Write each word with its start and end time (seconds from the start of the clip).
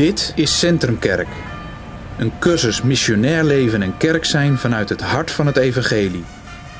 Dit 0.00 0.32
is 0.36 0.58
Centrumkerk. 0.58 1.28
Een 2.18 2.32
cursus 2.38 2.82
missionair 2.82 3.44
leven 3.44 3.82
en 3.82 3.96
kerk 3.96 4.24
zijn 4.24 4.58
vanuit 4.58 4.88
het 4.88 5.00
hart 5.00 5.30
van 5.30 5.46
het 5.46 5.56
evangelie. 5.56 6.24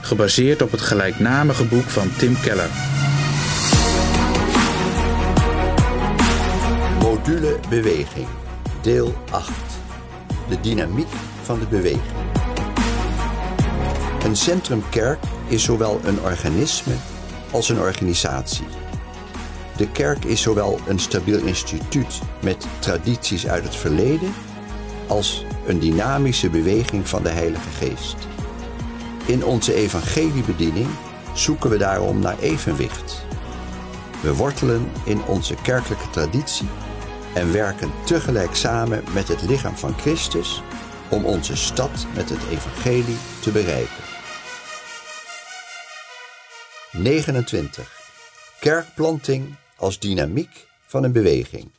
Gebaseerd 0.00 0.62
op 0.62 0.70
het 0.70 0.80
gelijknamige 0.80 1.64
boek 1.64 1.84
van 1.84 2.16
Tim 2.16 2.40
Keller. 2.40 2.68
Module 7.00 7.58
Beweging, 7.68 8.26
deel 8.82 9.14
8. 9.30 9.50
De 10.48 10.60
dynamiek 10.60 11.12
van 11.42 11.58
de 11.58 11.66
beweging. 11.66 12.02
Een 14.24 14.36
centrumkerk 14.36 15.18
is 15.48 15.64
zowel 15.64 16.00
een 16.04 16.20
organisme 16.20 16.94
als 17.50 17.68
een 17.68 17.80
organisatie. 17.80 18.89
De 19.80 19.90
kerk 19.90 20.24
is 20.24 20.42
zowel 20.42 20.78
een 20.86 20.98
stabiel 20.98 21.38
instituut 21.38 22.20
met 22.42 22.66
tradities 22.78 23.46
uit 23.46 23.64
het 23.64 23.76
verleden 23.76 24.32
als 25.06 25.44
een 25.66 25.78
dynamische 25.78 26.50
beweging 26.50 27.08
van 27.08 27.22
de 27.22 27.28
Heilige 27.28 27.70
Geest. 27.70 28.16
In 29.26 29.44
onze 29.44 29.74
evangeliebediening 29.74 30.86
zoeken 31.34 31.70
we 31.70 31.76
daarom 31.76 32.18
naar 32.18 32.38
evenwicht. 32.38 33.24
We 34.22 34.34
wortelen 34.34 34.92
in 35.04 35.22
onze 35.24 35.54
kerkelijke 35.62 36.10
traditie 36.10 36.68
en 37.34 37.52
werken 37.52 37.90
tegelijk 38.04 38.54
samen 38.54 39.04
met 39.14 39.28
het 39.28 39.42
lichaam 39.42 39.76
van 39.76 39.98
Christus 39.98 40.62
om 41.08 41.24
onze 41.24 41.56
stad 41.56 42.06
met 42.14 42.30
het 42.30 42.40
evangelie 42.50 43.18
te 43.40 43.50
bereiken. 43.50 44.04
29. 46.92 47.98
Kerkplanting 48.58 49.56
als 49.80 49.98
dynamiek 49.98 50.66
van 50.86 51.04
een 51.04 51.12
beweging. 51.12 51.70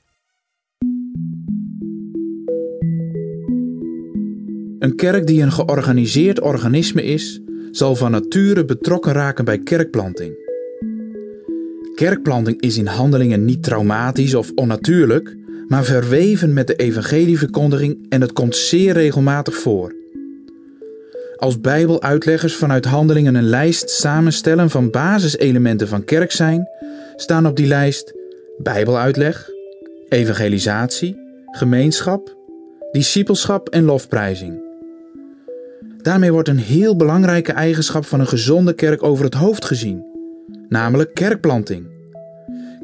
Een 4.80 4.96
kerk 4.96 5.28
die 5.28 5.42
een 5.42 5.52
georganiseerd 5.52 6.42
organisme 6.42 7.04
is, 7.04 7.42
zal 7.72 7.96
van 7.96 8.12
nature 8.12 8.66
betrokken 8.66 9.14
raken 9.14 9.46
bij 9.46 9.60
kerkplanting. 9.60 10.34
Kerkplanting 11.96 12.62
is 12.62 12.78
in 12.78 12.86
handelingen 12.86 13.46
niet 13.46 13.64
traumatisch 13.64 14.34
of 14.34 14.52
onnatuurlijk, 14.56 15.36
maar 15.68 15.84
verweven 15.84 16.54
met 16.54 16.68
de 16.68 16.76
evangelieverkondiging 16.76 18.06
en 18.10 18.22
het 18.22 18.34
komt 18.34 18.56
zeer 18.56 18.94
regelmatig 18.94 19.56
voor. 19.56 20.01
Als 21.42 21.60
Bijbeluitleggers 21.60 22.56
vanuit 22.56 22.86
handelingen 22.86 23.36
een 23.36 23.50
lijst 23.50 23.90
samenstellen 23.90 24.70
van 24.70 24.90
basiselementen 24.90 25.88
van 25.88 26.04
kerk 26.04 26.32
zijn, 26.32 26.68
staan 27.16 27.48
op 27.48 27.56
die 27.56 27.68
lijst 27.68 28.14
Bijbeluitleg, 28.58 29.50
evangelisatie, 30.10 31.18
gemeenschap, 31.52 32.36
discipelschap 32.92 33.70
en 33.70 33.84
lofprijzing. 33.84 34.62
Daarmee 36.02 36.32
wordt 36.32 36.50
een 36.50 36.60
heel 36.60 36.96
belangrijke 36.96 37.52
eigenschap 37.52 38.06
van 38.06 38.20
een 38.20 38.28
gezonde 38.28 38.74
kerk 38.74 39.04
over 39.04 39.26
het 39.26 39.34
hoofd 39.34 39.66
gezien, 39.66 40.06
namelijk 40.70 41.14
kerkplanting. 41.14 41.88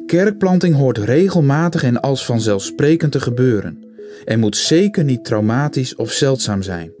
Kerkplanting 0.06 0.74
hoort 0.74 0.98
regelmatig 0.98 1.82
en 1.82 2.00
als 2.00 2.24
vanzelfsprekend 2.24 3.12
te 3.12 3.20
gebeuren 3.20 3.84
en 4.24 4.38
moet 4.38 4.56
zeker 4.56 5.04
niet 5.04 5.24
traumatisch 5.24 5.94
of 5.94 6.12
zeldzaam 6.12 6.62
zijn. 6.62 6.97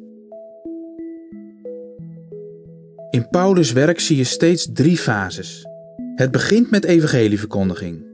In 3.10 3.28
Paulus' 3.28 3.72
werk 3.72 4.00
zie 4.00 4.16
je 4.16 4.24
steeds 4.24 4.68
drie 4.72 4.98
fases. 4.98 5.66
Het 6.14 6.30
begint 6.30 6.70
met 6.70 6.84
evangelieverkondiging. 6.84 8.06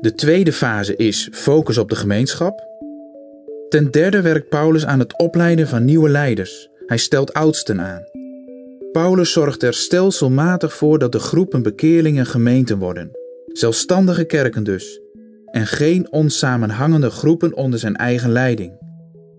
De 0.00 0.14
tweede 0.14 0.52
fase 0.52 0.96
is 0.96 1.28
focus 1.32 1.78
op 1.78 1.88
de 1.88 1.96
gemeenschap. 1.96 2.66
Ten 3.68 3.90
derde 3.90 4.20
werkt 4.20 4.48
Paulus 4.48 4.86
aan 4.86 4.98
het 4.98 5.18
opleiden 5.18 5.68
van 5.68 5.84
nieuwe 5.84 6.08
leiders. 6.08 6.68
Hij 6.86 6.96
stelt 6.96 7.32
oudsten 7.32 7.80
aan. 7.80 8.02
Paulus 8.92 9.32
zorgt 9.32 9.62
er 9.62 9.74
stelselmatig 9.74 10.74
voor 10.74 10.98
dat 10.98 11.12
de 11.12 11.18
groepen 11.18 11.62
bekeerlingen 11.62 12.26
gemeenten 12.26 12.78
worden. 12.78 13.10
Zelfstandige 13.46 14.24
kerken 14.24 14.64
dus. 14.64 15.00
En 15.50 15.66
geen 15.66 16.12
onsamenhangende 16.12 17.10
groepen 17.10 17.56
onder 17.56 17.78
zijn 17.78 17.96
eigen 17.96 18.30
leiding. 18.30 18.72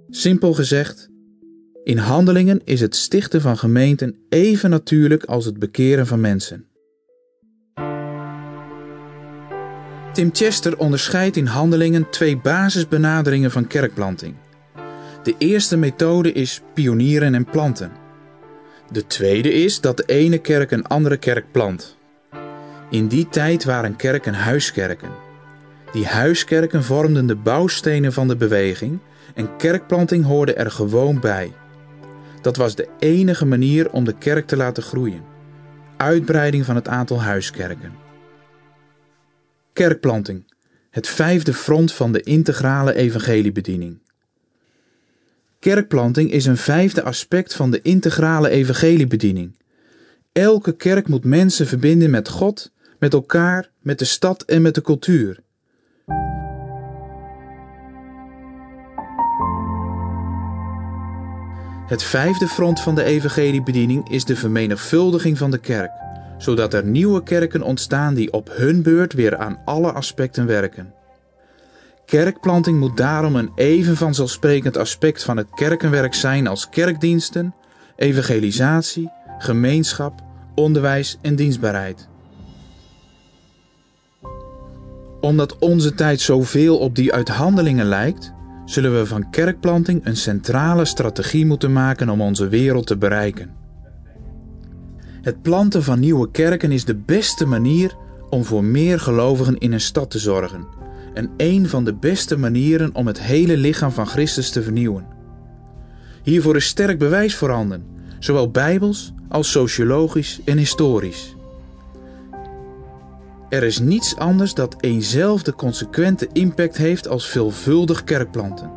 Simpel 0.10 0.54
gezegd, 0.54 1.10
in 1.86 1.98
handelingen 1.98 2.62
is 2.64 2.82
het 2.82 2.96
stichten 2.96 3.42
van 3.42 3.58
gemeenten 3.58 4.16
even 4.30 4.70
natuurlijk 4.70 5.24
als 5.24 5.46
het 5.46 5.60
bekeren 5.60 6.08
van 6.08 6.22
mensen. 6.22 6.66
Tim 10.14 10.30
Chester 10.32 10.78
onderscheidt 10.78 11.36
in 11.36 11.46
handelingen 11.46 12.10
twee 12.10 12.38
basisbenaderingen 12.38 13.52
van 13.52 13.68
kerkplanting. 13.68 14.36
De 15.24 15.36
eerste 15.38 15.78
methode 15.78 16.32
is 16.32 16.62
pionieren 16.74 17.36
en 17.36 17.46
planten. 17.46 17.92
De 18.92 19.08
tweede 19.08 19.54
is 19.54 19.82
dat 19.82 19.98
de 19.98 20.04
ene 20.06 20.38
kerk 20.38 20.72
een 20.72 20.88
andere 20.88 21.18
kerk 21.18 21.52
plant. 21.52 21.98
In 22.90 23.08
die 23.08 23.30
tijd 23.30 23.64
waren 23.64 23.96
kerken 23.96 24.34
huiskerken. 24.34 25.12
Die 25.92 26.06
huiskerken 26.06 26.84
vormden 26.84 27.28
de 27.28 27.36
bouwstenen 27.36 28.14
van 28.14 28.28
de 28.28 28.36
beweging 28.36 29.00
en 29.34 29.56
kerkplanting 29.58 30.26
hoorde 30.26 30.54
er 30.54 30.72
gewoon 30.72 31.20
bij. 31.20 31.52
Dat 32.46 32.56
was 32.56 32.76
de 32.76 32.88
enige 33.00 33.46
manier 33.46 33.92
om 33.92 34.04
de 34.04 34.18
kerk 34.18 34.48
te 34.48 34.56
laten 34.56 34.84
groeien. 34.84 35.24
Uitbreiding 35.98 36.66
van 36.66 36.76
het 36.76 36.88
aantal 36.88 37.22
huiskerken. 37.22 37.94
Kerkplanting, 39.74 40.54
het 40.90 41.08
vijfde 41.08 41.54
front 41.54 41.94
van 41.94 42.12
de 42.12 42.22
integrale 42.22 42.96
evangeliebediening. 42.96 43.98
Kerkplanting 45.60 46.32
is 46.32 46.46
een 46.46 46.58
vijfde 46.58 47.04
aspect 47.04 47.54
van 47.54 47.72
de 47.72 47.82
integrale 47.82 48.50
evangeliebediening. 48.50 49.56
Elke 50.32 50.76
kerk 50.76 51.08
moet 51.08 51.24
mensen 51.24 51.68
verbinden 51.68 52.10
met 52.10 52.30
God, 52.30 52.72
met 53.00 53.14
elkaar, 53.14 53.70
met 53.80 54.00
de 54.00 54.06
stad 54.06 54.44
en 54.44 54.62
met 54.62 54.76
de 54.76 54.82
cultuur. 54.82 55.40
Het 61.86 62.04
vijfde 62.04 62.48
front 62.48 62.82
van 62.82 62.96
de 62.96 63.04
evangeliebediening 63.04 64.10
is 64.10 64.26
de 64.26 64.36
vermenigvuldiging 64.36 65.38
van 65.38 65.52
de 65.52 65.58
kerk, 65.58 65.92
zodat 66.38 66.74
er 66.74 66.86
nieuwe 66.86 67.24
kerken 67.24 67.62
ontstaan 67.62 68.14
die 68.14 68.34
op 68.34 68.50
hun 68.52 68.84
beurt 68.84 69.14
weer 69.14 69.38
aan 69.38 69.62
alle 69.66 69.92
aspecten 69.92 70.46
werken. 70.46 70.94
Kerkplanting 72.06 72.80
moet 72.80 72.98
daarom 72.98 73.36
een 73.36 73.52
even 73.56 73.98
vanzelfsprekend 73.98 74.78
aspect 74.78 75.24
van 75.24 75.38
het 75.38 75.48
kerkenwerk 75.50 76.14
zijn 76.14 76.48
als 76.48 76.70
kerkdiensten, 76.70 77.56
evangelisatie, 77.96 79.12
gemeenschap, 79.38 80.22
onderwijs 80.56 81.18
en 81.22 81.36
dienstbaarheid. 81.36 82.08
Omdat 85.22 85.58
onze 85.60 85.94
tijd 85.94 86.22
zoveel 86.22 86.78
op 86.78 86.96
die 86.96 87.14
uithandelingen 87.14 87.86
lijkt, 87.86 88.34
zullen 88.66 88.98
we 89.00 89.06
van 89.06 89.30
kerkplanting 89.30 90.06
een 90.06 90.18
centrale 90.18 90.86
strategie 90.86 91.46
moeten 91.46 91.74
maken 91.74 92.10
om 92.10 92.22
onze 92.22 92.48
wereld 92.48 92.88
te 92.88 92.98
bereiken. 92.98 93.50
Het 95.22 95.42
planten 95.42 95.84
van 95.84 96.00
nieuwe 96.00 96.32
kerken 96.32 96.72
is 96.72 96.86
de 96.86 96.96
beste 96.96 97.46
manier 97.46 97.96
om 98.30 98.44
voor 98.44 98.64
meer 98.64 99.00
gelovigen 99.00 99.58
in 99.58 99.74
een 99.74 99.82
stad 99.82 100.12
te 100.12 100.20
zorgen 100.20 100.68
en 101.14 101.30
een 101.38 101.68
van 101.70 101.84
de 101.84 101.94
beste 101.94 102.38
manieren 102.38 102.96
om 102.96 103.08
het 103.08 103.22
hele 103.22 103.58
lichaam 103.58 103.92
van 103.92 104.08
Christus 104.08 104.50
te 104.50 104.62
vernieuwen. 104.62 105.06
Hiervoor 106.24 106.56
is 106.56 106.66
sterk 106.66 107.00
bewijs 107.00 107.36
voorhanden, 107.36 107.86
zowel 108.20 108.52
bijbels 108.52 109.14
als 109.30 109.52
sociologisch 109.52 110.40
en 110.46 110.58
historisch. 110.58 111.36
Er 113.50 113.64
is 113.64 113.80
niets 113.80 114.16
anders 114.16 114.54
dat 114.54 114.76
eenzelfde 114.80 115.54
consequente 115.54 116.30
impact 116.34 116.78
heeft 116.78 117.08
als 117.08 117.28
veelvuldig 117.28 118.04
kerkplanten. 118.04 118.72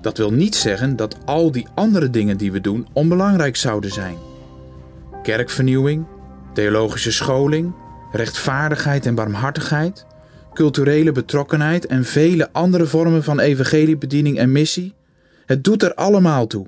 Dat 0.00 0.18
wil 0.18 0.32
niet 0.32 0.54
zeggen 0.54 0.96
dat 0.96 1.16
al 1.24 1.52
die 1.52 1.66
andere 1.74 2.10
dingen 2.10 2.36
die 2.36 2.52
we 2.52 2.60
doen 2.60 2.86
onbelangrijk 2.92 3.56
zouden 3.56 3.90
zijn. 3.90 4.16
Kerkvernieuwing, 5.22 6.06
theologische 6.54 7.12
scholing, 7.12 7.74
rechtvaardigheid 8.12 9.06
en 9.06 9.14
barmhartigheid, 9.14 10.06
culturele 10.54 11.12
betrokkenheid 11.12 11.86
en 11.86 12.04
vele 12.04 12.52
andere 12.52 12.86
vormen 12.86 13.24
van 13.24 13.40
evangeliebediening 13.40 14.38
en 14.38 14.52
missie, 14.52 14.94
het 15.46 15.64
doet 15.64 15.82
er 15.82 15.94
allemaal 15.94 16.46
toe. 16.46 16.66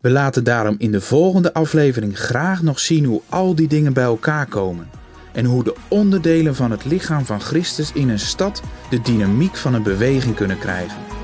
We 0.00 0.10
laten 0.10 0.44
daarom 0.44 0.74
in 0.78 0.92
de 0.92 1.00
volgende 1.00 1.52
aflevering 1.52 2.18
graag 2.18 2.62
nog 2.62 2.78
zien 2.78 3.04
hoe 3.04 3.22
al 3.28 3.54
die 3.54 3.68
dingen 3.68 3.92
bij 3.92 4.04
elkaar 4.04 4.46
komen 4.46 4.88
en 5.36 5.44
hoe 5.44 5.64
de 5.64 5.74
onderdelen 5.88 6.54
van 6.54 6.70
het 6.70 6.84
lichaam 6.84 7.24
van 7.24 7.40
Christus 7.40 7.92
in 7.92 8.08
een 8.08 8.18
stad 8.18 8.62
de 8.90 9.00
dynamiek 9.00 9.56
van 9.56 9.74
een 9.74 9.82
beweging 9.82 10.34
kunnen 10.34 10.58
krijgen. 10.58 11.15